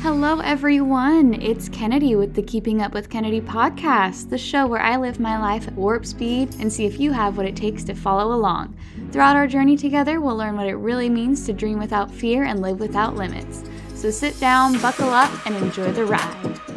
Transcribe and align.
Hello, 0.00 0.40
everyone. 0.40 1.34
It's 1.42 1.68
Kennedy 1.68 2.16
with 2.16 2.34
the 2.34 2.42
Keeping 2.42 2.80
Up 2.80 2.94
with 2.94 3.10
Kennedy 3.10 3.42
podcast, 3.42 4.30
the 4.30 4.38
show 4.38 4.66
where 4.66 4.80
I 4.80 4.96
live 4.96 5.20
my 5.20 5.38
life 5.38 5.68
at 5.68 5.74
warp 5.74 6.06
speed 6.06 6.48
and 6.58 6.72
see 6.72 6.86
if 6.86 6.98
you 6.98 7.12
have 7.12 7.36
what 7.36 7.44
it 7.44 7.56
takes 7.56 7.84
to 7.84 7.94
follow 7.94 8.34
along. 8.34 8.74
Throughout 9.10 9.36
our 9.36 9.46
journey 9.46 9.76
together, 9.76 10.18
we'll 10.18 10.36
learn 10.36 10.56
what 10.56 10.66
it 10.66 10.76
really 10.76 11.10
means 11.10 11.44
to 11.44 11.52
dream 11.52 11.78
without 11.78 12.10
fear 12.10 12.44
and 12.44 12.62
live 12.62 12.80
without 12.80 13.16
limits. 13.16 13.64
So 13.94 14.10
sit 14.10 14.40
down, 14.40 14.80
buckle 14.80 15.10
up, 15.10 15.30
and 15.46 15.54
enjoy 15.54 15.92
the 15.92 16.06
ride. 16.06 16.71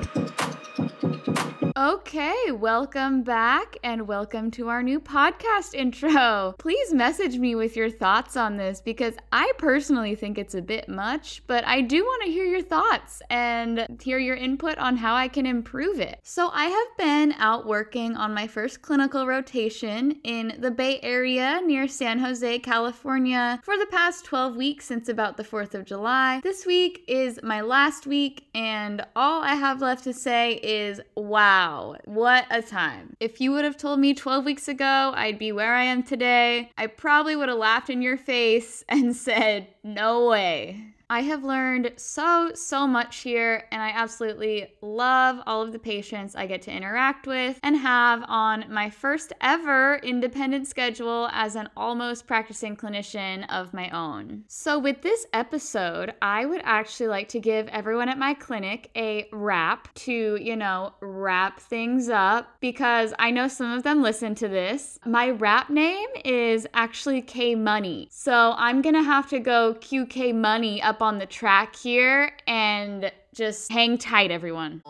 Okay, 1.78 2.52
welcome 2.54 3.22
back 3.24 3.76
and 3.84 4.08
welcome 4.08 4.50
to 4.52 4.70
our 4.70 4.82
new 4.82 4.98
podcast 4.98 5.74
intro. 5.74 6.56
Please 6.58 6.94
message 6.94 7.38
me 7.38 7.54
with 7.54 7.76
your 7.76 7.90
thoughts 7.90 8.38
on 8.38 8.56
this 8.56 8.80
because 8.80 9.16
I 9.34 9.52
personally 9.58 10.16
think 10.16 10.38
it's 10.38 10.56
a 10.56 10.62
bit 10.62 10.88
much, 10.88 11.44
but 11.48 11.68
I 11.68 11.82
do 11.82 12.02
want 12.02 12.24
to 12.24 12.32
hear 12.32 12.46
your 12.46 12.62
thoughts 12.62 13.22
and 13.30 14.00
hear 14.02 14.20
your 14.20 14.38
input 14.38 14.78
on 14.78 14.96
how 14.96 15.16
I 15.16 15.28
can 15.28 15.46
improve 15.46 16.00
it. 16.00 16.18
So, 16.24 16.50
I 16.54 16.68
have 16.68 16.98
been 16.98 17.34
out 17.40 17.68
working 17.68 18.16
on 18.16 18.34
my 18.34 18.48
first 18.48 18.82
clinical 18.82 19.28
rotation 19.28 20.22
in 20.24 20.56
the 20.60 20.72
Bay 20.72 21.02
Area 21.04 21.60
near 21.66 21.90
San 21.90 22.20
Jose, 22.20 22.60
California 22.60 23.60
for 23.66 23.78
the 23.78 23.88
past 23.88 24.24
12 24.24 24.56
weeks 24.56 24.86
since 24.86 25.10
about 25.10 25.36
the 25.36 25.44
4th 25.44 25.74
of 25.74 25.84
July. 25.84 26.40
This 26.42 26.66
week 26.66 27.04
is 27.10 27.38
my 27.44 27.60
last 27.60 28.08
week, 28.08 28.48
and 28.56 29.06
all 29.14 29.44
I 29.44 29.56
have 29.56 29.82
left 29.82 30.06
to 30.06 30.14
say 30.14 30.54
is 30.64 31.02
wow. 31.18 31.65
Wow, 31.66 31.96
what 32.06 32.46
a 32.52 32.62
time. 32.62 33.18
If 33.20 33.42
you 33.42 33.52
would 33.54 33.66
have 33.66 33.76
told 33.76 34.00
me 34.00 34.14
12 34.14 34.46
weeks 34.46 34.68
ago 34.68 35.14
I'd 35.16 35.40
be 35.40 35.52
where 35.52 35.74
I 35.74 35.86
am 35.86 36.04
today, 36.04 36.70
I 36.78 36.86
probably 36.86 37.36
would 37.36 37.50
have 37.50 37.58
laughed 37.58 37.90
in 37.90 38.04
your 38.04 38.18
face 38.18 38.84
and 38.90 39.16
said, 39.16 39.70
no 39.84 40.28
way. 40.28 40.94
I 41.10 41.22
have 41.22 41.44
learned 41.44 41.94
so, 41.98 42.52
so 42.56 42.88
much 42.88 43.18
here, 43.18 43.66
and 43.72 43.82
I 43.82 43.90
absolutely 43.90 44.74
love 44.82 45.40
all 45.46 45.62
of 45.62 45.72
the 45.72 45.80
patients 45.80 46.36
I 46.36 46.48
get 46.48 46.64
to 46.64 46.72
interact 46.72 47.28
with 47.28 47.60
and 47.62 47.78
have 47.78 48.24
on 48.28 48.66
my 48.70 48.90
first 48.90 49.32
ever 49.40 49.98
independent 49.98 50.68
schedule 50.68 51.30
as 51.32 51.56
an 51.56 51.70
almost 51.78 52.26
practicing 52.26 52.76
clinician 52.76 53.46
of 53.50 53.74
my 53.74 53.90
own. 53.92 54.46
So, 54.48 54.80
with 54.80 55.04
this 55.04 55.28
episode, 55.32 56.14
I 56.22 56.46
would 56.46 56.62
actually 56.64 57.08
like 57.08 57.30
to 57.30 57.40
give 57.40 57.68
everyone 57.68 58.10
at 58.10 58.18
my 58.18 58.34
clinic 58.34 58.90
a 58.96 59.28
wrap 59.32 59.94
to, 59.96 60.38
you 60.42 60.56
know, 60.56 60.94
wrap 61.02 61.60
things 61.60 62.10
up 62.10 62.50
because 62.60 63.14
I 63.20 63.30
know 63.30 63.48
some 63.48 63.72
of 63.72 63.84
them 63.84 64.02
listen 64.02 64.34
to 64.36 64.48
this. 64.48 64.98
My 65.06 65.30
rap 65.30 65.70
name 65.70 66.10
is 66.24 66.66
actually 66.74 67.22
K 67.22 67.54
Money. 67.54 68.08
So, 68.10 68.56
I'm 68.58 68.82
gonna 68.82 69.04
have 69.04 69.30
to 69.30 69.40
go 69.40 69.76
QK 69.76 70.34
Money 70.34 70.82
up 70.82 70.95
up 70.96 71.02
on 71.02 71.18
the 71.20 71.26
track 71.26 71.76
here 71.76 72.32
and 72.48 73.12
just 73.34 73.70
hang 73.70 73.98
tight, 73.98 74.32
everyone. 74.32 74.82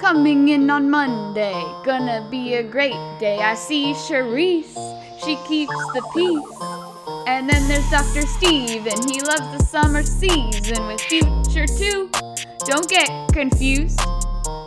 Coming 0.00 0.50
in 0.50 0.70
on 0.70 0.88
Monday, 0.88 1.60
gonna 1.84 2.28
be 2.30 2.54
a 2.54 2.62
great 2.62 2.92
day. 3.18 3.38
I 3.38 3.56
see 3.56 3.92
Charisse, 3.92 4.78
she 5.24 5.34
keeps 5.48 5.74
the 5.94 6.02
peace. 6.14 7.26
And 7.26 7.50
then 7.50 7.66
there's 7.66 7.90
Dr. 7.90 8.22
Steve, 8.38 8.86
and 8.86 9.10
he 9.10 9.20
loves 9.20 9.50
the 9.58 9.64
summer 9.64 10.04
season 10.04 10.86
with 10.86 11.00
Future 11.00 11.66
too. 11.66 12.08
Don't 12.64 12.88
get 12.88 13.10
confused. 13.32 13.98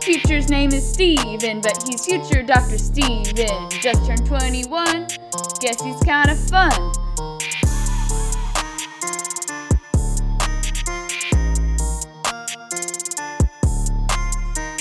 Future's 0.02 0.48
name 0.48 0.72
is 0.72 0.90
Steven, 0.90 1.60
but 1.60 1.82
he's 1.86 2.06
future 2.06 2.42
Dr. 2.42 2.78
Steven. 2.78 3.68
Just 3.70 4.06
turned 4.06 4.26
21, 4.26 5.06
guess 5.60 5.82
he's 5.82 6.00
kinda 6.02 6.34
fun. 6.34 6.92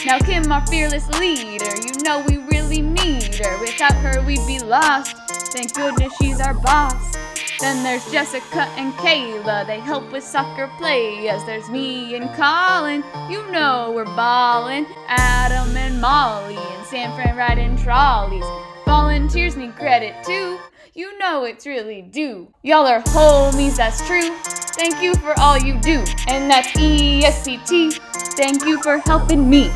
Now, 0.05 0.17
Kim, 0.19 0.49
our 0.51 0.65
fearless 0.67 1.07
leader, 1.19 1.69
you 1.85 1.91
know 2.03 2.23
we 2.27 2.37
really 2.37 2.81
need 2.81 3.35
her. 3.35 3.59
Without 3.59 3.93
her, 3.95 4.21
we'd 4.21 4.45
be 4.47 4.59
lost. 4.59 5.15
Thank 5.51 5.73
goodness 5.75 6.13
she's 6.21 6.39
our 6.39 6.53
boss. 6.53 7.15
Then 7.59 7.83
there's 7.83 8.09
Jessica 8.09 8.61
and 8.77 8.93
Kayla, 8.93 9.67
they 9.67 9.81
help 9.81 10.09
with 10.13 10.23
soccer 10.23 10.71
play. 10.77 11.27
As 11.27 11.45
there's 11.45 11.69
me 11.69 12.15
and 12.15 12.29
Colin, 12.35 13.03
you 13.29 13.45
know 13.51 13.91
we're 13.93 14.05
ballin'. 14.05 14.87
Adam 15.07 15.75
and 15.75 15.99
Molly 15.99 16.55
and 16.55 16.85
San 16.85 17.13
Fran 17.15 17.35
riding 17.35 17.75
trolleys. 17.75 18.45
Volunteers 18.85 19.57
need 19.57 19.75
credit 19.75 20.15
too. 20.23 20.57
You 20.93 21.17
know 21.17 21.43
it's 21.43 21.65
really 21.65 22.01
due. 22.01 22.47
Y'all 22.63 22.87
are 22.87 23.01
homies, 23.01 23.75
that's 23.75 24.05
true. 24.07 24.33
Thank 24.79 25.01
you 25.01 25.13
for 25.15 25.37
all 25.39 25.57
you 25.57 25.77
do. 25.81 26.03
And 26.29 26.49
that's 26.49 26.69
ESCT. 26.69 27.99
Thank 28.37 28.63
you 28.63 28.81
for 28.81 28.99
helping 28.99 29.49
me. 29.49 29.69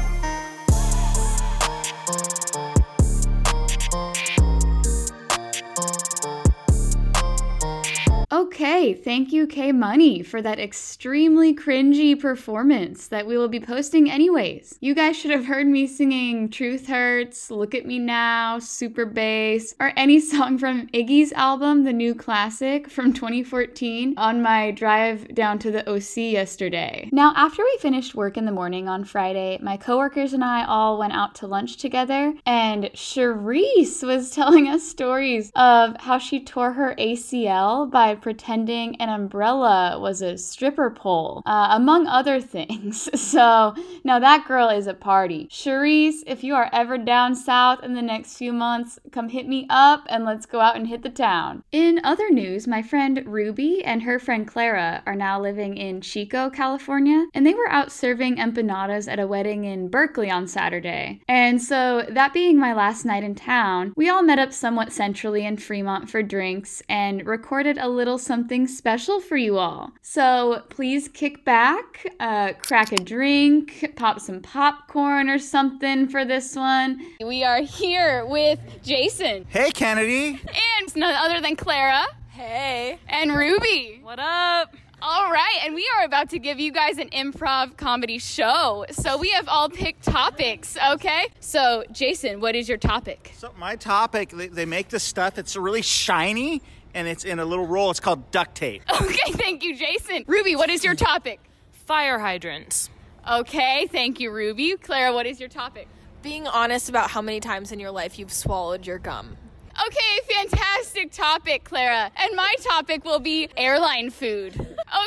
Thank 8.92 9.32
you, 9.32 9.48
K 9.48 9.72
Money, 9.72 10.22
for 10.24 10.42
that 10.42 10.60
extremely 10.60 11.56
cringy 11.56 12.20
performance 12.20 13.08
that 13.08 13.26
we 13.26 13.38
will 13.38 13.48
be 13.48 13.62
posting 13.62 14.12
anyways. 14.12 14.78
You 14.82 14.94
guys 14.94 15.16
should 15.16 15.32
have 15.32 15.46
heard 15.46 15.68
me 15.68 15.88
singing 15.88 16.50
Truth 16.50 16.88
Hurts, 16.88 17.50
Look 17.50 17.74
at 17.74 17.86
Me 17.86 17.98
Now, 17.98 18.60
Super 18.60 19.06
Bass, 19.06 19.74
or 19.80 19.94
any 19.96 20.20
song 20.20 20.58
from 20.58 20.88
Iggy's 20.88 21.32
album, 21.32 21.86
The 21.86 21.94
New 21.94 22.14
Classic 22.14 22.90
from 22.90 23.14
2014, 23.14 24.16
on 24.18 24.42
my 24.42 24.72
drive 24.72 25.34
down 25.34 25.60
to 25.60 25.72
the 25.72 25.90
OC 25.90 26.34
yesterday. 26.34 27.10
Now, 27.14 27.32
after 27.38 27.64
we 27.64 27.78
finished 27.80 28.16
work 28.16 28.36
in 28.36 28.44
the 28.44 28.52
morning 28.52 28.90
on 28.90 29.06
Friday, 29.06 29.60
my 29.62 29.78
coworkers 29.78 30.34
and 30.34 30.44
I 30.44 30.66
all 30.66 31.00
went 31.00 31.14
out 31.14 31.36
to 31.36 31.48
lunch 31.48 31.78
together, 31.78 32.34
and 32.46 32.86
Charisse 32.94 34.04
was 34.06 34.32
telling 34.36 34.68
us 34.68 34.86
stories 34.86 35.54
of 35.56 35.96
how 36.02 36.18
she 36.18 36.44
tore 36.44 36.74
her 36.74 36.96
ACL 37.00 37.90
by 37.90 38.16
pretending 38.16 38.73
an 38.74 39.10
umbrella 39.10 40.00
was 40.00 40.22
a 40.22 40.38
stripper 40.38 40.90
pole, 40.90 41.42
uh, 41.46 41.68
among 41.72 42.08
other 42.08 42.42
things. 42.56 43.10
So 43.20 43.76
now 44.04 44.20
that 44.20 44.48
girl 44.48 44.70
is 44.70 44.88
a 44.88 44.94
party. 44.94 45.48
Charisse, 45.50 46.24
if 46.28 46.44
you 46.44 46.56
are 46.56 46.70
ever 46.72 46.98
down 46.98 47.36
south 47.36 47.84
in 47.84 47.94
the 47.94 48.02
next 48.02 48.38
few 48.38 48.54
months, 48.54 49.00
come 49.12 49.30
hit 49.30 49.48
me 49.48 49.66
up 49.70 50.06
and 50.10 50.26
let's 50.26 50.46
go 50.46 50.60
out 50.60 50.76
and 50.76 50.88
hit 50.88 51.04
the 51.04 51.10
town. 51.10 51.64
In 51.72 52.00
other 52.04 52.30
news, 52.30 52.68
my 52.68 52.82
friend 52.82 53.24
Ruby 53.26 53.84
and 53.84 54.04
her 54.04 54.20
friend 54.20 54.48
Clara 54.48 55.04
are 55.06 55.16
now 55.16 55.40
living 55.42 55.78
in 55.78 56.02
Chico, 56.02 56.50
California, 56.50 57.28
and 57.34 57.46
they 57.46 57.54
were 57.54 57.70
out 57.70 57.92
serving 57.92 58.38
empanadas 58.38 59.12
at 59.12 59.20
a 59.20 59.28
wedding 59.28 59.66
in 59.66 59.88
Berkeley 59.88 60.30
on 60.30 60.48
Saturday. 60.48 61.22
And 61.28 61.62
so, 61.62 62.06
that 62.10 62.34
being 62.34 62.60
my 62.60 62.74
last 62.74 63.06
night 63.06 63.24
in 63.24 63.36
town, 63.36 63.94
we 63.96 64.10
all 64.10 64.24
met 64.24 64.40
up 64.40 64.54
somewhat 64.54 64.92
centrally 64.92 65.46
in 65.46 65.58
Fremont 65.58 66.10
for 66.10 66.24
drinks 66.24 66.82
and 66.90 67.26
recorded 67.26 67.78
a 67.78 67.90
little 67.90 68.18
something 68.18 68.63
special 68.68 69.20
for 69.20 69.38
you 69.38 69.58
all. 69.58 69.92
So 70.02 70.64
please 70.70 71.08
kick 71.08 71.46
back, 71.46 72.14
uh, 72.20 72.54
crack 72.54 72.92
a 72.92 72.98
drink, 72.98 73.94
pop 73.96 74.20
some 74.20 74.42
popcorn 74.42 75.30
or 75.30 75.40
something 75.40 76.08
for 76.08 76.26
this 76.26 76.56
one. 76.56 77.06
We 77.24 77.44
are 77.44 77.62
here 77.62 78.26
with 78.26 78.60
Jason. 78.84 79.46
Hey, 79.50 79.72
Kennedy. 79.72 80.42
And 80.80 80.96
none 80.96 81.16
other 81.16 81.42
than 81.42 81.56
Clara. 81.56 82.06
Hey. 82.30 83.00
And 83.08 83.36
Ruby. 83.36 84.00
What 84.04 84.20
up? 84.20 84.76
All 85.06 85.30
right, 85.30 85.60
and 85.66 85.76
we 85.76 85.86
are 85.98 86.06
about 86.06 86.30
to 86.30 86.40
give 86.40 86.62
you 86.62 86.72
guys 86.72 86.98
an 86.98 87.10
improv 87.10 87.76
comedy 87.76 88.20
show. 88.20 88.86
So 88.90 89.18
we 89.18 89.32
have 89.32 89.50
all 89.50 89.68
picked 89.68 90.04
topics, 90.04 90.78
okay? 90.92 91.28
So, 91.42 91.84
Jason, 91.92 92.40
what 92.40 92.56
is 92.56 92.70
your 92.70 92.78
topic? 92.78 93.34
So, 93.36 93.52
my 93.60 93.76
topic, 93.76 94.30
they, 94.30 94.48
they 94.48 94.64
make 94.64 94.88
this 94.88 95.04
stuff, 95.04 95.38
it's 95.38 95.58
really 95.58 95.82
shiny 95.82 96.62
and 96.94 97.08
it's 97.08 97.24
in 97.26 97.40
a 97.40 97.46
little 97.46 97.66
roll. 97.66 97.92
It's 97.92 98.00
called 98.00 98.32
duct 98.32 98.56
tape. 98.56 98.84
Okay, 99.02 99.32
thank 99.34 99.64
you, 99.64 99.76
Jason. 99.76 100.24
Ruby, 100.28 100.56
what 100.56 100.70
is 100.70 100.84
your 100.84 100.96
topic? 100.96 101.40
Fire 101.72 102.20
hydrants. 102.20 102.90
Okay, 103.30 103.88
thank 103.88 104.20
you, 104.20 104.32
Ruby. 104.32 104.76
Clara, 104.78 105.14
what 105.14 105.26
is 105.26 105.40
your 105.40 105.50
topic? 105.50 105.88
Being 106.22 106.48
honest 106.48 106.90
about 106.90 107.12
how 107.12 107.22
many 107.22 107.40
times 107.40 107.72
in 107.72 107.80
your 107.80 107.92
life 107.92 108.18
you've 108.18 108.32
swallowed 108.34 108.88
your 108.88 108.98
gum. 109.00 109.38
Okay, 109.88 110.34
fantastic 110.36 111.12
topic, 111.12 111.64
Clara. 111.64 112.12
And 112.16 112.36
my 112.36 112.54
topic 112.62 113.04
will 113.04 113.20
be 113.20 113.50
airline 113.58 114.12
food. 114.12 114.54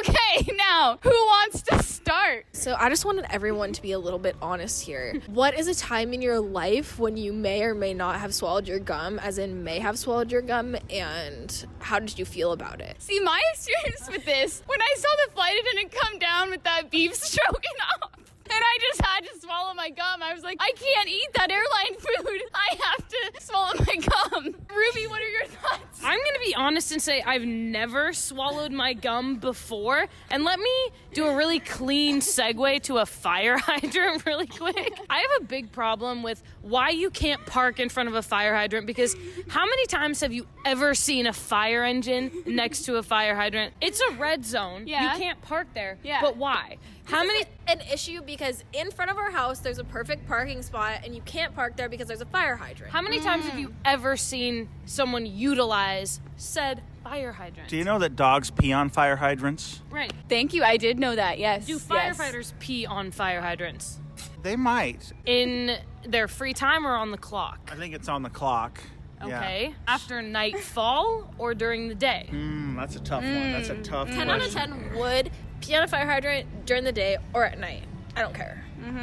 Okay, 0.00 0.52
now, 0.56 0.98
who 1.02 1.10
wants 1.10 1.62
to 1.62 1.82
start? 1.82 2.46
So, 2.52 2.74
I 2.78 2.88
just 2.88 3.04
wanted 3.04 3.26
everyone 3.30 3.72
to 3.74 3.82
be 3.82 3.92
a 3.92 3.98
little 3.98 4.18
bit 4.18 4.34
honest 4.42 4.82
here. 4.82 5.20
what 5.28 5.56
is 5.56 5.68
a 5.68 5.74
time 5.74 6.12
in 6.12 6.20
your 6.20 6.40
life 6.40 6.98
when 6.98 7.16
you 7.16 7.32
may 7.32 7.62
or 7.62 7.74
may 7.74 7.94
not 7.94 8.18
have 8.18 8.34
swallowed 8.34 8.66
your 8.66 8.80
gum, 8.80 9.18
as 9.20 9.38
in 9.38 9.62
may 9.62 9.78
have 9.78 9.98
swallowed 9.98 10.32
your 10.32 10.42
gum, 10.42 10.76
and 10.90 11.66
how 11.80 11.98
did 12.00 12.18
you 12.18 12.24
feel 12.24 12.52
about 12.52 12.80
it? 12.80 12.96
See, 13.00 13.20
my 13.20 13.40
experience 13.52 14.08
with 14.10 14.24
this, 14.24 14.62
when 14.66 14.80
I 14.80 14.94
saw 14.96 15.08
the 15.26 15.32
flight 15.32 15.56
attendant 15.60 15.92
come 15.92 16.18
down 16.18 16.50
with 16.50 16.64
that 16.64 16.90
beef 16.90 17.14
stroking 17.14 17.70
off. 18.02 18.10
And 18.56 18.64
I 18.64 18.78
just 18.80 19.02
had 19.02 19.20
to 19.20 19.40
swallow 19.40 19.74
my 19.74 19.90
gum. 19.90 20.22
I 20.22 20.32
was 20.32 20.42
like, 20.42 20.56
I 20.60 20.72
can't 20.76 21.08
eat 21.10 21.28
that 21.34 21.50
airline 21.50 21.98
food. 21.98 22.40
I 22.54 22.76
have 22.86 23.06
to 23.06 23.32
swallow 23.40 23.74
my 23.80 23.96
gum. 23.96 24.44
Ruby, 24.74 25.06
what 25.08 25.20
are 25.20 25.28
your 25.28 25.44
thoughts? 25.44 26.00
I'm 26.02 26.18
gonna 26.18 26.44
be 26.44 26.54
honest 26.54 26.90
and 26.90 27.02
say 27.02 27.20
I've 27.20 27.44
never 27.44 28.14
swallowed 28.14 28.72
my 28.72 28.94
gum 28.94 29.36
before. 29.36 30.06
And 30.30 30.42
let 30.44 30.58
me 30.58 30.88
do 31.16 31.26
a 31.26 31.34
really 31.34 31.60
clean 31.60 32.20
segue 32.20 32.82
to 32.82 32.98
a 32.98 33.06
fire 33.06 33.56
hydrant 33.62 34.26
really 34.26 34.46
quick. 34.46 35.00
I 35.08 35.20
have 35.20 35.30
a 35.40 35.44
big 35.44 35.72
problem 35.72 36.22
with 36.22 36.42
why 36.60 36.90
you 36.90 37.08
can't 37.08 37.44
park 37.46 37.80
in 37.80 37.88
front 37.88 38.10
of 38.10 38.14
a 38.14 38.20
fire 38.20 38.54
hydrant 38.54 38.86
because 38.86 39.16
how 39.48 39.64
many 39.64 39.86
times 39.86 40.20
have 40.20 40.34
you 40.34 40.46
ever 40.66 40.94
seen 40.94 41.26
a 41.26 41.32
fire 41.32 41.84
engine 41.84 42.30
next 42.44 42.82
to 42.82 42.96
a 42.96 43.02
fire 43.02 43.34
hydrant? 43.34 43.72
It's 43.80 43.98
a 43.98 44.12
red 44.16 44.44
zone. 44.44 44.86
Yeah. 44.86 45.14
You 45.14 45.18
can't 45.18 45.40
park 45.40 45.68
there. 45.72 45.96
Yeah. 46.02 46.20
But 46.20 46.36
why? 46.36 46.76
How 47.06 47.24
many 47.24 47.46
an 47.68 47.80
issue 47.92 48.20
because 48.20 48.62
in 48.72 48.90
front 48.90 49.10
of 49.10 49.16
our 49.16 49.30
house 49.30 49.60
there's 49.60 49.78
a 49.78 49.84
perfect 49.84 50.26
parking 50.26 50.62
spot 50.62 51.00
and 51.04 51.14
you 51.14 51.22
can't 51.22 51.54
park 51.54 51.76
there 51.76 51.88
because 51.88 52.08
there's 52.08 52.20
a 52.20 52.26
fire 52.26 52.56
hydrant. 52.56 52.92
how 52.92 53.02
many 53.02 53.18
times 53.20 53.44
have 53.44 53.54
mm. 53.54 53.62
you 53.62 53.74
ever 53.84 54.16
seen 54.16 54.68
someone 54.84 55.26
utilize 55.26 56.20
said 56.36 56.82
fire 57.02 57.32
hydrant? 57.32 57.68
Do 57.68 57.76
you 57.76 57.84
know 57.84 57.98
that 57.98 58.16
dogs 58.16 58.50
pee 58.50 58.72
on 58.72 58.90
fire 58.90 59.16
hydrants? 59.16 59.80
right. 59.90 60.12
Thank 60.28 60.54
you. 60.54 60.62
I 60.62 60.76
did 60.76 60.98
know 60.98 61.14
that. 61.16 61.38
Yes. 61.38 61.66
Do 61.66 61.74
yes. 61.74 61.84
firefighters 61.84 62.52
pee 62.58 62.86
on 62.86 63.10
fire 63.10 63.40
hydrants? 63.40 63.98
They 64.42 64.56
might. 64.56 65.12
in 65.24 65.78
their 66.04 66.28
free 66.28 66.52
time 66.52 66.86
or 66.86 66.94
on 66.94 67.10
the 67.10 67.18
clock? 67.18 67.70
I 67.72 67.76
think 67.76 67.94
it's 67.94 68.08
on 68.08 68.22
the 68.22 68.30
clock. 68.30 68.80
Yeah. 69.26 69.38
Okay. 69.38 69.74
After 69.88 70.22
nightfall 70.22 71.34
or 71.38 71.54
during 71.54 71.88
the 71.88 71.94
day? 71.94 72.28
Mm, 72.30 72.76
that's 72.76 72.96
a 72.96 73.00
tough 73.00 73.24
one. 73.24 73.52
That's 73.52 73.70
a 73.70 73.82
tough 73.82 74.08
10 74.08 74.30
out 74.30 74.42
of 74.42 74.52
10 74.52 74.94
would 74.94 75.30
pee 75.60 75.74
on 75.74 75.82
a 75.82 75.88
fire 75.88 76.06
hydrant 76.06 76.66
during 76.66 76.84
the 76.84 76.92
day 76.92 77.16
or 77.32 77.44
at 77.44 77.58
night. 77.58 77.84
I 78.14 78.20
don't 78.20 78.34
care. 78.34 78.62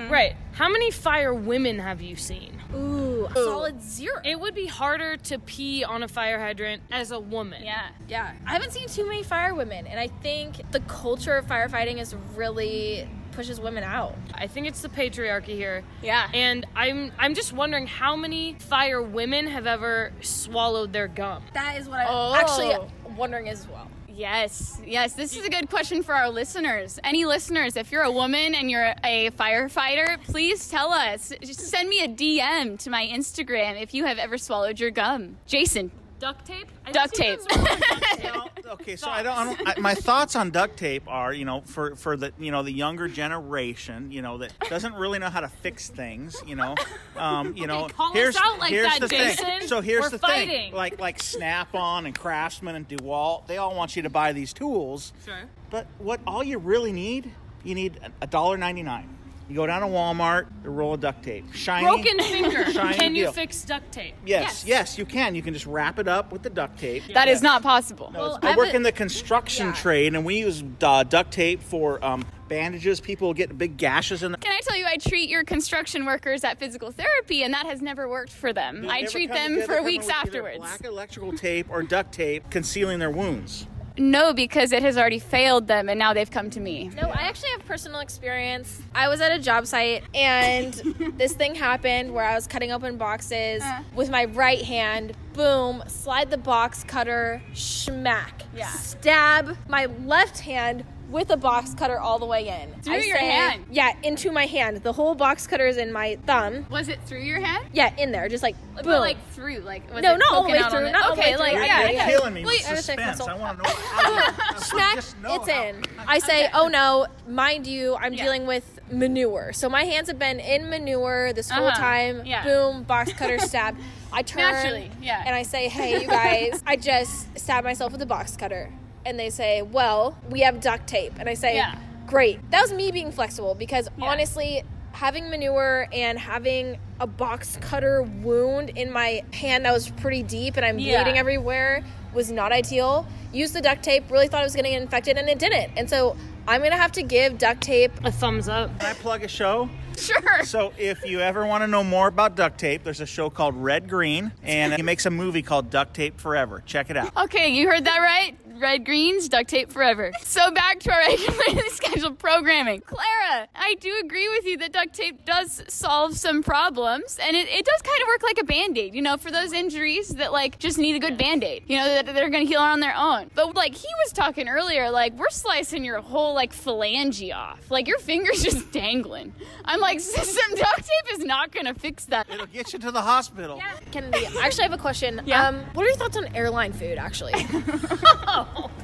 Right. 0.10 0.36
How 0.54 0.70
many 0.70 0.92
fire 0.92 1.34
women 1.34 1.80
have 1.80 2.02
you 2.02 2.16
seen? 2.16 2.62
Ooh, 2.76 3.26
a 3.28 3.34
solid 3.34 3.82
zero. 3.82 4.20
It 4.24 4.40
would 4.40 4.56
be 4.56 4.66
harder 4.66 5.18
to 5.18 5.40
pee 5.40 5.84
on 5.84 6.04
a 6.04 6.08
fire 6.08 6.40
hydrant 6.40 6.82
as 6.92 7.12
a 7.12 7.20
woman. 7.20 7.64
Yeah. 7.64 7.90
Yeah, 8.08 8.34
I 8.46 8.52
haven't 8.54 8.72
seen 8.72 8.88
too 8.88 9.06
many 9.06 9.24
fire 9.24 9.54
women, 9.56 9.88
and 9.88 10.00
I 10.00 10.08
think 10.08 10.62
the 10.72 10.80
culture 10.82 11.36
of 11.38 11.46
firefighting 11.48 12.00
is 12.00 12.16
really 12.36 13.08
pushes 13.32 13.60
women 13.60 13.84
out. 13.84 14.14
I 14.36 14.46
think 14.46 14.68
it's 14.68 14.82
the 14.82 14.90
patriarchy 14.90 15.56
here. 15.56 15.84
Yeah. 16.04 16.30
And 16.34 16.68
I'm 16.76 17.12
I'm 17.18 17.34
just 17.34 17.52
wondering 17.54 17.88
how 17.88 18.16
many 18.16 18.54
fire 18.60 19.02
women 19.02 19.48
have 19.48 19.66
ever 19.66 20.12
swallowed 20.22 20.94
their 20.94 21.08
gum. 21.08 21.44
That 21.54 21.78
is 21.80 21.90
what 21.90 22.00
I'm 22.02 22.08
Oh. 22.10 22.36
actually 22.36 22.78
wondering 23.16 23.50
as 23.50 23.68
well. 23.68 23.88
Yes, 24.16 24.80
yes. 24.86 25.14
This 25.14 25.36
is 25.36 25.44
a 25.44 25.50
good 25.50 25.70
question 25.70 26.04
for 26.04 26.14
our 26.14 26.30
listeners. 26.30 27.00
Any 27.04 27.26
listeners, 27.26 27.76
if 27.76 27.92
you're 27.92 28.04
a 28.04 28.12
woman 28.12 28.54
and 28.54 28.70
you're 28.70 28.94
a 29.04 29.32
firefighter, 29.32 30.24
please 30.26 30.70
tell 30.70 30.92
us. 30.92 31.34
Just 31.42 31.62
send 31.62 31.90
me 31.90 32.04
a 32.04 32.08
DM 32.08 32.78
to 32.80 32.92
my 32.92 33.08
Instagram 33.08 33.82
if 33.82 33.94
you 33.94 34.06
have 34.06 34.20
ever 34.20 34.38
swallowed 34.38 34.80
your 34.80 34.92
gum. 34.92 35.38
Jason, 35.48 35.90
Duct 36.24 36.46
tape? 36.46 36.68
I 36.86 36.92
Duct 36.94 37.18
see 37.18 37.24
tape. 37.24 37.40
those 37.40 37.58
wrong 37.58 37.64
with 37.70 37.80
duct 37.80 38.04
tape. 38.18 38.24
Well, 38.64 38.74
okay, 38.76 38.96
so 38.96 39.10
I 39.10 39.24
don't. 39.24 39.38
I 39.38 39.44
don't 39.44 39.78
I, 39.78 39.82
my 39.82 39.94
thoughts 39.94 40.38
on 40.38 40.52
duct 40.52 40.78
tape 40.78 41.04
are, 41.08 41.34
you 41.34 41.44
know, 41.44 41.62
for 41.66 41.96
for 41.98 42.16
the 42.16 42.32
you 42.40 42.50
know 42.50 42.64
the 42.64 42.72
younger 42.72 43.10
generation, 43.10 44.10
you 44.10 44.22
know, 44.22 44.38
that 44.38 44.54
doesn't 44.70 44.94
really 44.94 45.20
know 45.20 45.30
how 45.30 45.42
to 45.42 45.50
fix 45.50 45.90
things, 45.90 46.42
you 46.48 46.56
know, 46.56 46.76
um, 47.18 47.58
you 47.58 47.68
know. 47.72 47.88
call 47.90 48.12
us 48.12 48.14
here's 48.14 48.38
out 48.38 48.58
like 48.60 48.70
here's 48.72 48.88
that, 48.88 49.02
the 49.02 49.08
Jason. 49.10 49.46
thing. 49.46 49.68
So 49.68 49.82
here's 49.82 50.04
We're 50.04 50.10
the 50.12 50.20
fighting. 50.20 50.48
thing, 50.48 50.74
like 50.74 50.98
like 50.98 51.22
Snap-on 51.22 52.06
and 52.06 52.18
Craftsman 52.18 52.76
and 52.76 52.88
DeWalt, 52.88 53.48
they 53.48 53.58
all 53.58 53.76
want 53.76 53.98
you 53.98 54.04
to 54.04 54.10
buy 54.10 54.32
these 54.32 54.54
tools. 54.54 55.12
Sure. 55.26 55.36
But 55.70 55.88
what 55.98 56.22
all 56.26 56.42
you 56.44 56.58
really 56.58 56.94
need, 56.94 57.32
you 57.66 57.76
need 57.76 58.00
a 58.22 58.28
dollar 58.28 58.56
ninety 58.56 58.84
nine. 58.84 59.13
You 59.50 59.56
go 59.56 59.68
down 59.68 59.82
to 59.82 59.88
Walmart, 59.88 60.48
a 60.64 60.70
roll 60.70 60.94
of 60.94 61.02
duct 61.02 61.22
tape, 61.24 61.54
shiny, 61.54 61.86
Broken 61.86 62.18
finger. 62.20 62.72
Shiny 62.72 62.94
Can 62.98 63.14
you 63.14 63.24
deal. 63.26 63.32
fix 63.34 63.62
duct 63.64 63.92
tape? 63.92 64.16
Yes, 64.26 64.64
yes, 64.66 64.98
you 64.98 65.06
can. 65.06 65.36
You 65.36 65.42
can 65.42 65.54
just 65.54 65.66
wrap 65.66 66.00
it 66.00 66.08
up 66.08 66.32
with 66.32 66.44
the 66.44 66.50
duct 66.50 66.80
tape. 66.80 67.04
that 67.14 67.28
is 67.28 67.36
Yes. 67.36 67.42
not 67.44 67.62
possible. 67.62 68.10
No, 68.14 68.20
Well, 68.20 68.40
I 68.42 68.54
I 68.54 68.56
work 68.56 68.68
would- 68.68 68.76
in 68.76 68.84
the 68.84 68.92
construction 68.94 69.68
Yeah. 69.68 69.74
trade, 69.74 70.16
and 70.16 70.24
we 70.24 70.40
use 70.40 70.64
uh, 70.82 71.04
duct 71.04 71.32
tape 71.32 71.62
for 71.62 72.04
um, 72.04 72.26
bandages. 72.48 73.02
People 73.02 73.34
get 73.34 73.58
big 73.58 73.76
gashes 73.78 74.24
in 74.24 74.32
the. 74.32 74.38
Can 74.38 74.54
I 74.54 74.62
tell 74.62 74.78
you, 74.78 74.86
I 74.86 74.96
treat 74.98 75.30
your 75.30 75.44
construction 75.44 76.06
workers 76.06 76.44
at 76.46 76.58
physical 76.58 76.92
therapy, 76.92 77.44
and 77.44 77.54
that 77.54 77.66
has 77.66 77.82
never 77.82 78.08
worked 78.08 78.32
for 78.32 78.54
them. 78.54 78.86
I 78.90 79.04
treat 79.04 79.30
them 79.32 79.56
together, 79.56 79.74
for 79.80 79.84
weeks 79.84 80.08
afterwards. 80.08 80.58
Black 80.60 80.86
electrical 80.86 81.34
tape 81.34 81.68
or 81.70 81.84
duct 81.84 82.14
tape 82.14 82.50
concealing 82.50 83.00
their 83.00 83.12
wounds. 83.12 83.68
No, 83.98 84.34
because 84.34 84.72
it 84.72 84.82
has 84.82 84.98
already 84.98 85.20
failed 85.20 85.68
them, 85.68 85.88
and 85.88 86.00
now 86.00 86.14
they've 86.14 86.30
come 86.32 86.50
to 86.52 86.60
me. 86.60 86.90
No, 87.00 87.10
I 87.10 87.22
actually 87.22 87.50
have 87.52 87.66
personal 87.66 88.00
experience. 88.00 88.82
I 88.96 89.08
was 89.08 89.22
at 89.22 89.32
a 89.32 89.40
job 89.40 89.68
site 89.68 90.04
and 90.16 90.74
this 91.18 91.34
thing 91.34 91.54
happened 91.56 92.14
where 92.14 92.26
I 92.26 92.34
was 92.36 92.48
cutting 92.48 92.72
open 92.72 92.98
boxes 92.98 93.62
Uh. 93.64 93.82
with 93.96 94.10
my 94.10 94.26
right 94.26 94.62
hand. 94.64 95.14
Boom, 95.34 95.84
slide 95.88 96.30
the 96.32 96.38
box 96.38 96.84
cutter, 96.84 97.42
schmack. 97.54 98.44
Yeah. 98.56 98.68
Stab 98.70 99.58
my 99.68 99.86
left 100.06 100.40
hand 100.40 100.86
with 101.10 101.30
a 101.30 101.38
box 101.38 101.74
cutter 101.76 102.00
all 102.00 102.18
the 102.18 102.26
way 102.26 102.48
in. 102.48 102.82
Through 102.82 102.94
I 102.96 102.98
your 102.98 103.18
say- 103.18 103.26
hand? 103.30 103.66
Yeah, 103.70 103.92
into 104.04 104.32
my 104.32 104.46
hand. 104.48 104.78
The 104.78 104.94
whole 104.94 105.14
box 105.16 105.46
cutter 105.46 105.68
is 105.68 105.78
in 105.78 105.92
my 105.92 106.18
thumb. 106.26 106.66
Was 106.72 106.90
it 106.90 107.00
through 107.06 107.20
your 107.20 107.40
hand? 107.40 107.66
Yeah, 107.74 107.94
in 107.98 108.12
there, 108.12 108.28
just 108.30 108.42
like 108.42 108.56
But 108.76 108.86
boom. 108.86 109.00
like 109.00 109.18
through, 109.32 109.58
like 109.60 109.84
was 109.94 110.02
No, 110.02 110.14
it 110.14 110.18
not 110.18 110.34
all 110.34 110.44
the 110.44 110.50
way 110.50 110.58
through, 110.64 110.80
on 110.80 110.86
it? 110.86 110.92
not 110.92 111.04
all 111.10 111.16
the 111.16 111.22
okay, 111.22 111.32
way 111.32 111.38
through. 111.38 111.46
like 111.46 111.54
Yeah, 111.54 111.66
yeah, 111.66 111.66
yeah, 111.66 111.82
You're 111.84 111.92
yeah. 111.94 112.08
killing 112.10 112.34
me 112.34 112.44
Well, 112.46 112.54
with 112.56 112.68
I 112.68 112.72
was 112.74 112.86
suspense. 112.86 113.22
I 113.22 113.36
want 113.38 113.58
to 113.64 113.64
know. 113.64 113.70
How, 113.76 114.58
smack 114.58 114.98
it's 114.98 115.14
how- 115.24 115.64
in 115.64 115.84
i 116.08 116.20
say 116.20 116.50
oh 116.54 116.68
no 116.68 117.06
mind 117.28 117.66
you 117.68 117.96
i'm 117.98 118.14
Yeah. 118.14 118.24
dealing 118.24 118.46
with 118.46 118.80
manure 118.92 119.52
so 119.54 119.70
my 119.70 119.84
hands 119.84 120.08
have 120.08 120.20
been 120.20 120.40
in 120.40 120.70
manure 120.70 121.32
this 121.34 121.50
whole 121.50 121.68
Uh-huh. 121.68 121.80
time 121.80 122.22
Yeah. 122.26 122.44
boom 122.44 122.84
box 122.84 123.14
cutter 123.14 123.40
stab 123.50 123.76
i 124.12 124.22
turn 124.22 124.42
Naturally, 124.52 124.92
yeah. 125.02 125.24
and 125.26 125.36
i 125.36 125.44
say 125.44 125.68
hey 125.70 126.02
you 126.02 126.08
guys 126.08 126.62
i 126.66 126.76
just 126.76 127.38
stabbed 127.38 127.66
myself 127.66 127.92
with 127.92 128.02
a 128.02 128.06
box 128.06 128.36
cutter 128.36 128.72
and 129.06 129.20
they 129.20 129.30
say 129.30 129.62
well 129.62 130.18
we 130.30 130.42
have 130.42 130.60
duct 130.60 130.88
tape 130.88 131.14
and 131.20 131.28
i 131.30 131.34
say 131.34 131.56
Yeah. 131.56 131.76
great 132.08 132.40
that 132.52 132.62
was 132.62 132.74
me 132.74 132.92
being 132.92 133.12
flexible 133.12 133.56
because 133.56 133.90
Yeah. 133.98 134.06
honestly 134.06 134.64
having 134.92 135.30
manure 135.30 135.88
and 135.92 136.20
having 136.20 136.78
a 137.00 137.08
box 137.08 137.58
cutter 137.62 138.04
wound 138.04 138.70
in 138.72 138.92
my 138.92 139.24
hand 139.34 139.66
that 139.66 139.74
was 139.74 139.90
pretty 139.90 140.22
deep 140.24 140.56
and 140.58 140.66
i'm 140.66 140.78
Yeah. 140.80 141.04
bleeding 141.04 141.18
everywhere 141.20 141.84
was 142.14 142.32
not 142.32 142.52
ideal. 142.52 143.08
Used 143.32 143.56
the 143.56 143.62
duct 143.62 143.82
tape, 143.82 144.04
really 144.12 144.28
thought 144.28 144.42
it 144.42 144.44
was 144.44 144.54
going 144.54 144.66
to 144.66 144.70
get 144.70 144.84
infected, 144.84 145.18
and 145.18 145.28
it 145.28 145.40
didn't. 145.40 145.72
And 145.76 145.90
so 145.90 146.16
I'm 146.48 146.60
going 146.62 146.70
to 146.70 146.78
have 146.78 146.92
to 146.92 147.02
give 147.02 147.40
duct 147.40 147.62
tape. 147.62 147.92
A 148.04 148.12
thumbs 148.12 148.48
up. 148.48 148.70
Can 148.80 148.92
I 148.92 148.94
plug 148.94 149.24
a 149.24 149.28
show? 149.28 149.68
Sure. 149.98 150.44
So, 150.44 150.74
if 150.80 151.06
you 151.06 151.20
ever 151.22 151.46
want 151.46 151.62
to 151.64 151.68
know 151.68 151.84
more 151.84 152.08
about 152.08 152.36
duct 152.36 152.60
tape, 152.60 152.84
there's 152.84 153.00
a 153.00 153.06
show 153.06 153.30
called 153.30 153.56
Red 153.56 153.88
Green, 153.88 154.32
and 154.42 154.74
he 154.74 154.82
makes 154.82 155.06
a 155.06 155.12
movie 155.12 155.44
called 155.44 155.70
Duct 155.70 155.94
Tape 155.94 156.20
Forever. 156.20 156.64
Check 156.66 156.90
it 156.90 156.98
out. 156.98 157.16
Okay, 157.16 157.50
you 157.50 157.68
heard 157.70 157.86
that 157.86 158.00
right. 158.00 158.36
Red 158.60 158.86
greens, 158.86 159.30
duct 159.30 159.50
tape 159.50 159.72
forever. 159.72 160.12
So 160.24 160.50
back 160.52 160.80
to 160.80 160.92
our 160.92 160.98
regularly 161.00 161.70
scheduled 161.70 162.18
programming. 162.18 162.82
Clara, 162.82 163.48
I 163.54 163.76
do 163.80 163.94
agree 164.04 164.28
with 164.30 164.46
you 164.46 164.58
that 164.58 164.72
duct 164.74 164.94
tape 164.94 165.26
does 165.26 165.62
solve 165.68 166.18
some 166.18 166.42
problems, 166.42 167.20
and 167.22 167.36
it, 167.38 167.48
it 167.50 167.64
does 167.66 167.82
kind 167.84 168.02
of 168.02 168.08
work 168.08 168.24
like 168.24 168.40
a 168.40 168.44
band-aid, 168.44 168.96
you 168.96 169.02
know, 169.04 169.18
for 169.18 169.30
those 169.30 169.54
injuries 169.54 170.10
that 170.10 170.32
like 170.32 170.58
just 170.58 170.80
need 170.80 170.96
a 170.96 171.00
good 171.00 171.18
band-aid, 171.20 171.66
you 171.68 171.78
know, 171.78 171.86
that 171.86 172.08
they're 172.08 172.32
gonna 172.32 172.46
heal 172.46 172.62
on 172.62 172.80
their 172.80 172.96
own. 172.98 173.30
But 173.36 173.56
like 173.56 173.76
he 173.76 173.88
was 174.04 174.12
talking 174.12 174.50
earlier, 174.50 174.90
like 174.90 175.14
we're 175.14 175.30
slicing 175.30 175.86
your 175.86 176.00
whole 176.02 176.34
like 176.34 176.52
phalange 176.52 177.32
off. 177.36 177.70
Like 177.70 177.88
your 177.88 178.00
finger's 178.00 178.42
just 178.44 178.72
dangling. 178.72 179.34
I'm 179.66 179.80
like, 179.82 180.00
some 180.00 180.56
duct 180.56 180.78
tape 180.78 181.20
is 181.20 181.20
not 181.24 181.52
gonna 181.52 181.76
fix 181.76 182.06
that. 182.06 182.28
It'll 182.32 182.48
get 182.48 182.74
you 182.74 182.80
to 182.80 182.92
the 182.92 183.02
hospital. 183.02 183.62
Kennedy, 183.92 184.26
I 184.26 184.46
actually 184.46 184.64
have 184.64 184.74
a 184.74 184.78
question. 184.80 185.22
Yeah. 185.26 185.48
Um, 185.48 185.64
what 185.74 185.84
are 185.84 185.90
your 185.90 185.98
thoughts 185.98 186.18
on 186.18 186.36
airline 186.36 186.74
food, 186.74 186.98
actually? 186.98 187.34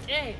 Okay. 0.03 0.35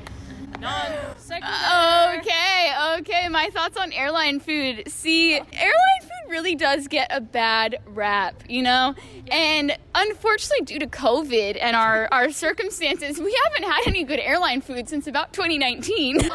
Non 0.60 0.92
sequitur. 1.16 2.18
Okay, 2.18 2.72
okay. 2.98 3.28
My 3.28 3.48
thoughts 3.52 3.76
on 3.76 3.92
airline 3.92 4.40
food. 4.40 4.82
See, 4.88 5.34
airline 5.34 6.09
really 6.30 6.54
does 6.54 6.88
get 6.88 7.08
a 7.14 7.20
bad 7.20 7.78
rap, 7.86 8.42
you 8.48 8.62
know? 8.62 8.94
And 9.30 9.76
unfortunately, 9.94 10.64
due 10.64 10.78
to 10.78 10.86
COVID 10.86 11.58
and 11.60 11.76
our, 11.76 12.08
our 12.12 12.30
circumstances, 12.30 13.18
we 13.20 13.36
haven't 13.44 13.64
had 13.70 13.80
any 13.86 14.04
good 14.04 14.20
airline 14.20 14.60
food 14.60 14.88
since 14.88 15.06
about 15.06 15.32
2019. 15.32 16.18
Beg 16.18 16.28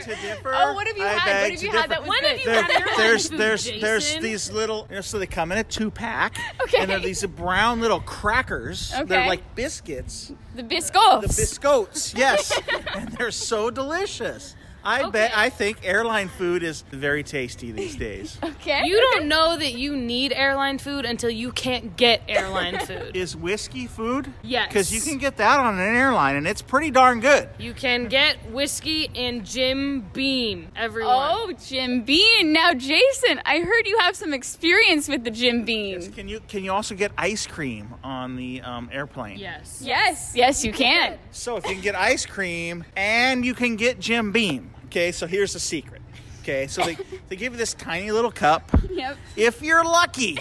to 0.00 0.06
differ. 0.08 0.52
Oh, 0.54 0.74
what 0.74 0.86
have 0.86 0.96
you 0.96 1.04
I 1.04 1.08
had? 1.08 1.42
What 1.42 1.50
have 1.50 1.58
to 1.60 1.66
you 1.66 1.72
had 1.72 1.88
differ. 1.88 1.88
that 1.88 2.06
was 2.06 2.20
good? 2.20 2.30
have 2.38 2.44
There- 2.44 2.62
had 2.62 2.70
airline 2.70 2.96
there's 2.98 3.28
food, 3.28 3.38
there's 3.40 3.80
there's 3.80 4.16
these 4.18 4.50
little 4.52 4.86
you 4.90 4.96
know, 4.96 5.00
so 5.00 5.18
they 5.18 5.26
come 5.26 5.52
in 5.52 5.58
a 5.58 5.64
two 5.64 5.90
pack 5.90 6.36
Okay. 6.62 6.78
and 6.78 6.90
they're 6.90 6.98
these 7.00 7.24
brown 7.26 7.80
little 7.80 8.00
crackers 8.00 8.92
Okay. 8.94 9.04
they're 9.04 9.26
like 9.26 9.54
biscuits 9.54 10.32
the 10.54 10.62
biscoffs. 10.62 11.20
the 11.22 11.28
biscoats 11.28 12.16
yes 12.16 12.58
and 12.96 13.08
they're 13.12 13.30
so 13.30 13.70
delicious 13.70 14.56
I 14.88 15.10
bet 15.10 15.36
I 15.36 15.50
think 15.50 15.80
airline 15.82 16.28
food 16.28 16.62
is 16.62 16.82
very 16.90 17.22
tasty 17.22 17.72
these 17.72 17.94
days. 18.08 18.38
Okay. 18.42 18.82
You 18.84 18.98
don't 19.00 19.26
know 19.26 19.56
that 19.56 19.74
you 19.74 19.94
need 19.96 20.32
airline 20.32 20.78
food 20.78 21.04
until 21.04 21.28
you 21.28 21.52
can't 21.52 21.96
get 21.96 22.22
airline 22.26 22.78
food. 22.86 23.14
is 23.14 23.36
whiskey 23.36 23.86
food? 23.86 24.32
Yes. 24.42 24.68
Because 24.68 24.92
you 24.92 25.00
can 25.02 25.18
get 25.18 25.36
that 25.36 25.60
on 25.60 25.78
an 25.78 25.94
airline, 25.96 26.36
and 26.36 26.48
it's 26.48 26.62
pretty 26.62 26.90
darn 26.90 27.20
good. 27.20 27.50
You 27.58 27.74
can 27.74 28.08
get 28.08 28.50
whiskey 28.50 29.10
and 29.14 29.44
Jim 29.44 30.08
Beam, 30.14 30.68
everyone. 30.74 31.14
Oh, 31.14 31.52
Jim 31.66 32.02
Bean. 32.02 32.52
Now, 32.54 32.72
Jason, 32.72 33.42
I 33.44 33.60
heard 33.60 33.86
you 33.86 33.98
have 34.00 34.16
some 34.16 34.32
experience 34.32 35.08
with 35.08 35.24
the 35.24 35.30
Jim 35.30 35.64
Bean. 35.64 36.10
Can 36.12 36.28
you 36.28 36.40
can 36.48 36.64
you 36.64 36.72
also 36.72 36.94
get 36.94 37.12
ice 37.18 37.46
cream 37.46 37.94
on 38.02 38.36
the 38.36 38.62
um, 38.62 38.88
airplane? 38.90 39.38
yes. 39.38 39.82
Yes, 39.84 40.32
yes, 40.34 40.64
you 40.64 40.72
can. 40.72 41.18
So 41.30 41.56
if 41.56 41.66
you 41.66 41.72
can 41.74 41.82
get 41.82 41.94
ice 41.94 42.24
cream 42.24 42.84
and 42.96 43.44
you 43.44 43.54
can 43.54 43.76
get 43.76 44.00
Jim 44.00 44.32
Beam, 44.32 44.70
okay. 44.88 45.12
So 45.12 45.26
here's 45.26 45.52
the 45.52 45.60
secret. 45.60 46.02
Okay, 46.48 46.66
so 46.66 46.82
they, 46.82 46.96
they 47.28 47.36
give 47.36 47.52
you 47.52 47.58
this 47.58 47.74
tiny 47.74 48.10
little 48.10 48.32
cup. 48.32 48.70
Yep. 48.90 49.16
If 49.36 49.62
you're 49.62 49.84
lucky, 49.84 50.38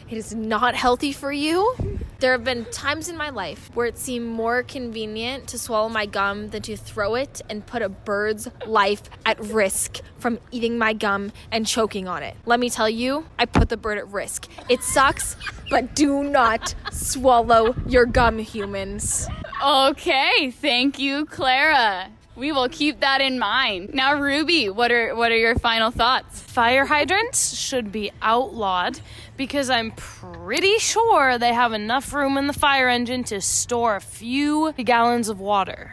It 0.09 0.17
is 0.17 0.33
not 0.33 0.75
healthy 0.75 1.11
for 1.11 1.31
you. 1.31 1.75
There 2.19 2.33
have 2.33 2.43
been 2.43 2.65
times 2.65 3.07
in 3.07 3.15
my 3.15 3.29
life 3.29 3.71
where 3.73 3.85
it 3.85 3.97
seemed 3.97 4.27
more 4.27 4.61
convenient 4.61 5.47
to 5.47 5.57
swallow 5.57 5.87
my 5.87 6.05
gum 6.05 6.49
than 6.49 6.61
to 6.63 6.75
throw 6.75 7.15
it 7.15 7.41
and 7.49 7.65
put 7.65 7.81
a 7.81 7.87
bird's 7.87 8.49
life 8.65 9.03
at 9.25 9.39
risk 9.39 10.01
from 10.17 10.37
eating 10.51 10.77
my 10.77 10.91
gum 10.91 11.31
and 11.49 11.65
choking 11.65 12.09
on 12.09 12.21
it. 12.23 12.35
Let 12.45 12.59
me 12.59 12.69
tell 12.69 12.89
you, 12.89 13.25
I 13.39 13.45
put 13.45 13.69
the 13.69 13.77
bird 13.77 13.97
at 13.97 14.09
risk. 14.09 14.49
It 14.67 14.83
sucks, 14.83 15.37
but 15.69 15.95
do 15.95 16.25
not 16.25 16.75
swallow 16.91 17.73
your 17.87 18.05
gum, 18.05 18.37
humans. 18.37 19.25
Okay, 19.63 20.51
thank 20.51 20.99
you, 20.99 21.25
Clara. 21.25 22.09
We 22.39 22.53
will 22.53 22.69
keep 22.69 23.01
that 23.01 23.19
in 23.19 23.37
mind. 23.37 23.93
Now, 23.93 24.17
Ruby, 24.19 24.69
what 24.69 24.91
are 24.93 25.13
what 25.13 25.29
are 25.31 25.37
your 25.37 25.55
final 25.55 25.91
thoughts? 25.91 26.39
Fire 26.39 26.85
hydrants 26.85 27.53
should 27.53 27.91
be 27.91 28.11
outlawed 28.21 29.01
because 29.35 29.69
I'm 29.69 29.91
pretty 29.91 30.77
sure 30.79 31.37
they 31.37 31.53
have 31.53 31.73
enough 31.73 32.13
room 32.13 32.37
in 32.37 32.47
the 32.47 32.53
fire 32.53 32.87
engine 32.87 33.25
to 33.25 33.41
store 33.41 33.97
a 33.97 34.01
few 34.01 34.71
gallons 34.73 35.27
of 35.27 35.41
water. 35.41 35.91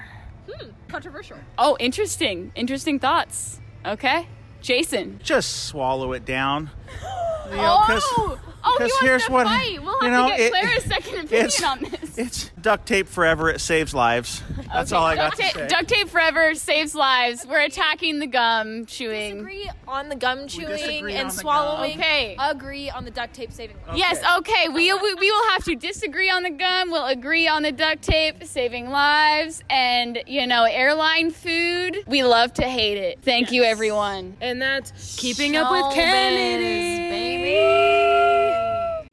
Hmm, 0.48 0.68
Controversial. 0.88 1.36
Oh, 1.58 1.76
interesting. 1.80 2.52
Interesting 2.54 3.00
thoughts. 3.00 3.60
Okay. 3.84 4.28
Jason. 4.62 5.18
Just 5.22 5.64
swallow 5.66 6.12
it 6.12 6.24
down. 6.24 6.70
You 7.48 7.56
know, 7.58 7.78
'cause- 7.86 8.02
oh, 8.04 8.40
oh, 8.66 8.72
he 8.72 8.78
'cause 8.78 8.90
wants 8.90 9.00
here's 9.06 9.24
to 9.26 9.32
what- 9.32 9.46
fight. 9.46 9.82
We'll 9.82 9.94
have 10.00 10.02
you 10.02 10.10
know, 10.10 10.28
to 10.30 10.36
get 10.36 10.40
it- 10.40 10.50
Clara's 10.52 10.84
second 10.84 11.14
opinion 11.24 11.46
it's- 11.46 11.62
on 11.62 11.78
this. 11.80 12.18
It's 12.18 12.50
duct 12.60 12.86
tape 12.86 13.08
forever. 13.08 13.48
It 13.50 13.60
saves 13.60 13.94
lives. 13.94 14.42
That's 14.72 14.90
Okay, 14.92 14.98
all 14.98 15.06
I 15.06 15.14
got 15.16 15.36
duct 15.36 15.52
to 15.54 15.58
say. 15.60 15.66
Duct 15.68 15.88
tape 15.88 16.08
forever 16.08 16.54
saves 16.54 16.94
lives. 16.94 17.46
We're 17.46 17.60
attacking 17.60 18.18
the 18.18 18.26
gum 18.26 18.86
chewing. 18.86 19.34
Disagree 19.44 19.70
on 19.86 20.08
the 20.08 20.16
gum 20.16 20.48
chewing 20.48 21.10
and 21.10 21.32
swallowing. 21.32 21.98
Okay. 21.98 22.36
Agree 22.38 22.90
on 22.90 23.04
the 23.04 23.10
duct 23.10 23.34
tape 23.34 23.52
saving. 23.52 23.76
lives. 23.86 23.98
Yes, 23.98 24.22
okay. 24.38 24.68
We, 24.68 24.92
we 24.94 25.14
we 25.14 25.30
will 25.30 25.48
have 25.50 25.64
to 25.64 25.74
disagree 25.76 26.30
on 26.30 26.42
the 26.42 26.50
gum. 26.50 26.90
We'll 26.90 27.06
agree 27.06 27.46
on 27.48 27.62
the 27.62 27.72
duct 27.72 28.02
tape 28.02 28.42
saving 28.44 28.90
lives 28.90 29.62
and 29.70 30.22
you 30.26 30.46
know 30.46 30.64
airline 30.64 31.30
food. 31.30 31.98
We 32.06 32.24
love 32.24 32.52
to 32.54 32.62
hate 32.64 32.98
it. 32.98 33.18
Thank 33.22 33.52
you, 33.52 33.62
everyone. 33.62 34.36
And 34.40 34.60
that's 34.60 35.16
keeping 35.16 35.54
up 35.56 35.70
with 35.70 35.82
Showbiz, 35.82 35.94
Kennedy. 35.94 36.96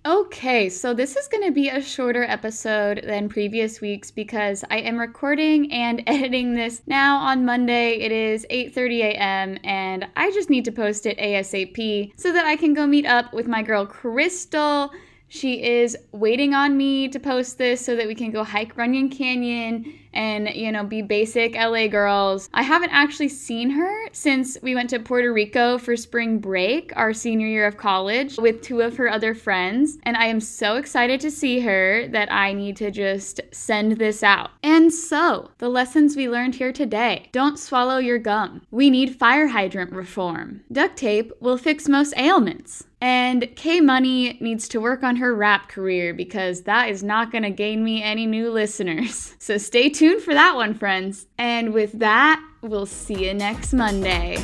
Okay, 0.06 0.68
so 0.68 0.94
this 0.94 1.16
is 1.16 1.30
going 1.30 1.46
to 1.46 1.52
be 1.52 1.70
a 1.70 1.82
shorter 1.82 2.26
episode 2.26 3.06
than 3.06 3.30
previous 3.30 3.80
weeks 3.80 4.12
because 4.12 4.66
I 4.70 4.80
am 4.80 5.00
recording 5.00 5.72
and 5.72 6.04
editing 6.08 6.56
this 6.56 6.82
now 6.86 7.20
on 7.20 7.46
Monday. 7.46 8.02
It 8.02 8.12
is 8.12 8.46
8:30 8.50 9.00
a.m. 9.00 9.58
and 9.64 10.06
I 10.18 10.30
just 10.32 10.50
need 10.50 10.66
to 10.66 10.74
post 10.74 11.06
it 11.06 11.18
ASAP 11.20 12.12
so 12.20 12.34
that 12.34 12.46
I 12.46 12.58
can 12.58 12.74
go 12.74 12.86
meet 12.86 13.06
up 13.06 13.32
with 13.32 13.48
my 13.48 13.64
girl 13.64 13.86
Crystal. 13.86 14.92
She 15.30 15.64
is 15.64 15.98
waiting 16.12 16.54
on 16.54 16.76
me 16.76 17.08
to 17.08 17.18
post 17.18 17.58
this 17.58 17.80
so 17.80 17.96
that 17.96 18.06
we 18.06 18.14
can 18.14 18.32
go 18.32 18.44
hike 18.44 18.76
Runyon 18.76 19.08
Canyon 19.08 19.86
and, 20.14 20.50
you 20.50 20.72
know, 20.72 20.84
be 20.84 21.02
basic 21.02 21.56
LA 21.56 21.88
girls. 21.88 22.50
I 22.54 22.64
haven't 22.64 22.92
actually 22.92 23.30
seen 23.30 23.70
her 23.72 24.10
since 24.12 24.58
we 24.62 24.76
went 24.76 24.90
to 24.92 25.00
Puerto 25.00 25.32
Rico 25.32 25.78
for 25.78 25.96
spring 25.96 26.40
break, 26.40 26.92
our 26.96 27.14
senior 27.14 27.48
year 27.48 27.66
of 27.66 27.78
college, 27.78 28.38
with 28.38 28.62
two 28.62 28.82
of 28.82 28.98
her 28.98 29.10
other 29.10 29.34
friends. 29.34 29.98
And 30.04 30.16
I 30.18 30.26
am 30.26 30.40
so 30.40 30.76
excited 30.76 31.20
to 31.22 31.32
see 31.32 31.60
her 31.62 32.08
that 32.10 32.32
I 32.32 32.54
need 32.54 32.78
to 32.78 32.92
just 32.92 33.42
send 33.52 33.94
this 33.94 34.24
out. 34.24 34.52
And 34.62 34.94
so, 34.94 35.52
the 35.58 35.70
lessons 35.70 36.16
we 36.16 36.30
learned 36.30 36.56
here 36.56 36.72
today 36.72 37.30
don't 37.32 37.60
swallow 37.60 37.98
your 37.98 38.20
gum. 38.20 38.62
We 38.72 38.90
need 38.90 39.16
fire 39.16 39.48
hydrant 39.48 39.92
reform. 39.92 40.62
Duct 40.72 40.98
tape 40.98 41.32
will 41.40 41.58
fix 41.58 41.88
most 41.88 42.14
ailments. 42.18 42.86
And 43.04 43.54
K 43.58 43.82
Money 43.82 44.38
needs 44.40 44.70
to 44.70 44.80
work 44.80 45.04
on 45.04 45.18
her 45.18 45.36
rap 45.36 45.68
career 45.68 46.14
because 46.14 46.62
that 46.62 46.90
is 46.90 47.04
not 47.04 47.34
going 47.34 47.44
to 47.44 47.50
gain 47.50 47.84
me 47.84 48.02
any 48.02 48.26
new 48.26 48.50
listeners. 48.50 49.36
So 49.44 49.58
stay 49.58 49.90
tuned 50.04 50.22
for 50.22 50.34
that 50.34 50.58
one, 50.58 50.74
friends. 50.74 51.28
And 51.38 51.74
with 51.74 52.00
that, 52.00 52.44
we'll 52.62 52.86
see 52.86 53.26
you 53.26 53.34
next 53.34 53.72
Monday. 53.72 54.38